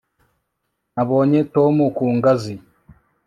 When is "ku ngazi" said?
1.95-2.55